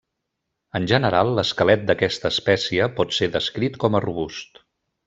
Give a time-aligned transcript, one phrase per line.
[0.79, 4.65] En general, l'esquelet d'aquesta espècie pot ser descrit com a robust.